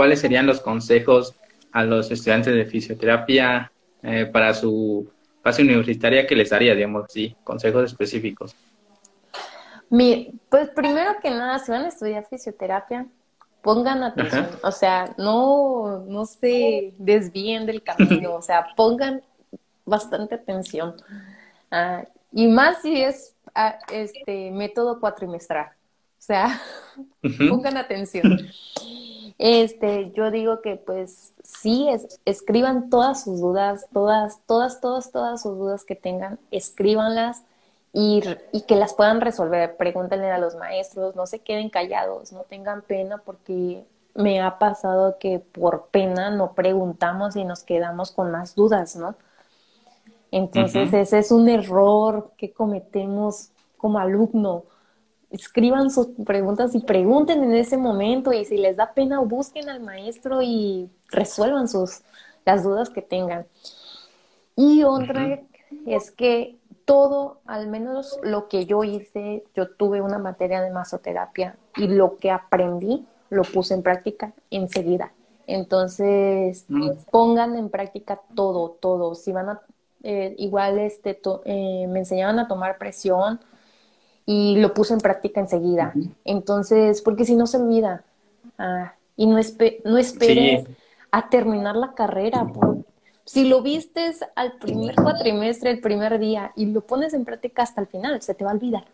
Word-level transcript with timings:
¿cuáles 0.00 0.20
serían 0.20 0.46
los 0.46 0.62
consejos 0.62 1.34
a 1.72 1.84
los 1.84 2.10
estudiantes 2.10 2.54
de 2.54 2.64
fisioterapia 2.64 3.70
eh, 4.02 4.24
para 4.24 4.54
su 4.54 5.12
fase 5.42 5.60
universitaria 5.60 6.26
que 6.26 6.34
les 6.34 6.48
daría, 6.48 6.74
digamos 6.74 7.04
así, 7.04 7.36
consejos 7.44 7.84
específicos? 7.84 8.56
Mi, 9.90 10.32
pues 10.48 10.70
primero 10.70 11.16
que 11.22 11.28
nada, 11.28 11.58
si 11.58 11.70
van 11.70 11.82
a 11.84 11.88
estudiar 11.88 12.24
fisioterapia, 12.30 13.08
pongan 13.60 14.02
atención, 14.02 14.48
o 14.62 14.72
sea, 14.72 15.14
no, 15.18 16.02
no 16.08 16.24
se 16.24 16.94
desvíen 16.96 17.66
del 17.66 17.82
camino, 17.82 18.36
o 18.36 18.40
sea, 18.40 18.68
pongan 18.74 19.20
bastante 19.84 20.36
atención. 20.36 20.94
Ah, 21.70 22.04
y 22.32 22.46
más 22.46 22.80
si 22.80 23.02
es 23.02 23.36
ah, 23.54 23.78
este 23.92 24.50
método 24.50 24.98
cuatrimestral, 24.98 25.66
o 25.66 26.22
sea, 26.22 26.58
pongan 27.50 27.76
atención. 27.76 28.50
Este, 29.42 30.12
yo 30.12 30.30
digo 30.30 30.60
que 30.60 30.76
pues 30.76 31.32
sí, 31.42 31.88
es, 31.88 32.20
escriban 32.26 32.90
todas 32.90 33.24
sus 33.24 33.40
dudas, 33.40 33.86
todas, 33.90 34.38
todas, 34.46 34.82
todas, 34.82 35.12
todas 35.12 35.40
sus 35.40 35.56
dudas 35.56 35.84
que 35.86 35.96
tengan, 35.96 36.38
escríbanlas 36.50 37.42
y, 37.94 38.22
y, 38.52 38.60
que 38.66 38.76
las 38.76 38.92
puedan 38.92 39.22
resolver. 39.22 39.78
Pregúntenle 39.78 40.30
a 40.30 40.36
los 40.36 40.56
maestros, 40.56 41.16
no 41.16 41.26
se 41.26 41.38
queden 41.38 41.70
callados, 41.70 42.32
no 42.32 42.42
tengan 42.42 42.82
pena 42.82 43.16
porque 43.16 43.86
me 44.14 44.42
ha 44.42 44.58
pasado 44.58 45.16
que 45.18 45.38
por 45.38 45.86
pena 45.86 46.28
no 46.28 46.52
preguntamos 46.52 47.34
y 47.34 47.46
nos 47.46 47.62
quedamos 47.62 48.12
con 48.12 48.30
más 48.30 48.54
dudas, 48.54 48.94
¿no? 48.94 49.14
Entonces 50.30 50.92
ese 50.92 51.18
es 51.18 51.32
un 51.32 51.48
error 51.48 52.32
que 52.36 52.52
cometemos 52.52 53.52
como 53.78 53.98
alumno 53.98 54.64
escriban 55.30 55.90
sus 55.90 56.08
preguntas 56.24 56.74
y 56.74 56.80
pregunten 56.80 57.42
en 57.44 57.54
ese 57.54 57.76
momento 57.76 58.32
y 58.32 58.44
si 58.44 58.56
les 58.56 58.76
da 58.76 58.92
pena 58.92 59.20
busquen 59.20 59.68
al 59.68 59.80
maestro 59.80 60.42
y 60.42 60.90
resuelvan 61.08 61.68
sus 61.68 62.02
las 62.44 62.64
dudas 62.64 62.90
que 62.90 63.02
tengan. 63.02 63.46
Y 64.56 64.82
otra 64.82 65.40
es 65.86 66.10
que 66.10 66.58
todo, 66.84 67.40
al 67.46 67.68
menos 67.68 68.18
lo 68.22 68.48
que 68.48 68.66
yo 68.66 68.82
hice, 68.82 69.44
yo 69.54 69.70
tuve 69.70 70.00
una 70.00 70.18
materia 70.18 70.60
de 70.60 70.70
masoterapia 70.70 71.56
y 71.76 71.86
lo 71.86 72.16
que 72.16 72.30
aprendí 72.30 73.06
lo 73.28 73.42
puse 73.42 73.74
en 73.74 73.82
práctica 73.82 74.32
enseguida. 74.50 75.12
Entonces, 75.46 76.64
mm. 76.68 76.90
pongan 77.10 77.56
en 77.56 77.70
práctica 77.70 78.20
todo, 78.34 78.70
todo. 78.80 79.14
Si 79.14 79.32
van 79.32 79.50
a, 79.50 79.60
eh, 80.02 80.34
igual 80.38 80.78
este, 80.78 81.20
eh, 81.44 81.86
me 81.88 82.00
enseñaban 82.00 82.38
a 82.40 82.48
tomar 82.48 82.78
presión, 82.78 83.40
y 84.32 84.54
lo 84.58 84.74
puse 84.74 84.94
en 84.94 85.00
práctica 85.00 85.40
enseguida. 85.40 85.92
Entonces, 86.24 87.02
porque 87.02 87.24
si 87.24 87.34
no 87.34 87.48
se 87.48 87.56
olvida. 87.56 88.04
Ah, 88.58 88.94
y 89.16 89.26
no, 89.26 89.40
no 89.84 89.98
esperes 89.98 90.68
a 91.10 91.28
terminar 91.28 91.74
la 91.74 91.94
carrera. 91.94 92.46
si 93.24 93.48
lo 93.48 93.60
vistes 93.60 94.24
al 94.36 94.52
primer 94.52 94.94
cuatrimestre, 94.94 95.72
el 95.72 95.80
primer 95.80 96.20
día, 96.20 96.52
y 96.54 96.66
lo 96.66 96.82
pones 96.82 97.12
en 97.12 97.24
práctica 97.24 97.64
hasta 97.64 97.80
el 97.80 97.88
final, 97.88 98.22
se 98.22 98.34
te 98.34 98.44
va 98.44 98.52
a 98.52 98.54
olvidar. 98.54 98.84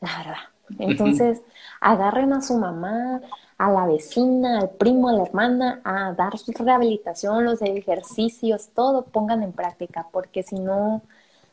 La 0.00 0.16
verdad. 0.16 0.44
Entonces, 0.78 1.42
agarren 1.82 2.32
a 2.32 2.40
su 2.40 2.56
mamá, 2.56 3.20
a 3.58 3.70
la 3.70 3.84
vecina, 3.84 4.60
al 4.60 4.70
primo, 4.70 5.10
a 5.10 5.12
la 5.12 5.24
hermana, 5.24 5.80
a 5.84 6.14
dar 6.14 6.38
su 6.38 6.52
rehabilitación, 6.52 7.44
los 7.44 7.60
ejercicios, 7.60 8.70
todo 8.74 9.04
pongan 9.04 9.42
en 9.42 9.52
práctica, 9.52 10.06
porque 10.10 10.42
si 10.42 10.58
no, 10.58 11.02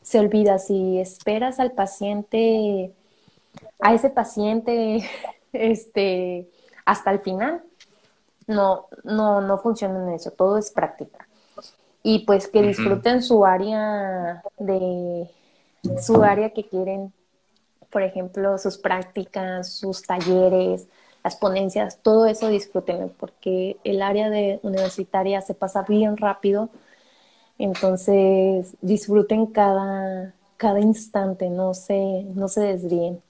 se 0.04 0.20
olvida. 0.20 0.58
Si 0.58 1.00
esperas 1.00 1.58
al 1.58 1.72
paciente, 1.72 2.92
a 3.80 3.94
ese 3.94 4.10
paciente, 4.10 5.02
este, 5.52 6.48
hasta 6.84 7.10
el 7.10 7.18
final, 7.20 7.64
no, 8.46 8.86
no, 9.02 9.40
no 9.40 9.58
funciona 9.58 9.98
en 10.04 10.14
eso, 10.14 10.30
todo 10.30 10.58
es 10.58 10.70
práctica. 10.70 11.26
Y 12.02 12.26
pues 12.26 12.46
que 12.48 12.60
disfruten 12.60 13.22
su 13.22 13.46
área 13.46 14.42
de, 14.58 15.30
su 16.02 16.22
área 16.22 16.50
que 16.50 16.68
quieren, 16.68 17.14
por 17.90 18.02
ejemplo, 18.02 18.58
sus 18.58 18.76
prácticas, 18.76 19.72
sus 19.72 20.02
talleres, 20.02 20.86
las 21.22 21.36
ponencias, 21.36 22.00
todo 22.02 22.26
eso 22.26 22.48
disfruten, 22.48 23.10
porque 23.18 23.78
el 23.84 24.02
área 24.02 24.28
de 24.28 24.60
universitaria 24.62 25.40
se 25.40 25.54
pasa 25.54 25.82
bien 25.88 26.18
rápido 26.18 26.68
entonces, 27.58 28.76
disfruten 28.82 29.46
cada, 29.46 30.34
cada 30.56 30.80
instante, 30.80 31.50
no 31.50 31.74
se, 31.74 32.24
no 32.34 32.48
se 32.48 32.60
desvíen. 32.62 33.22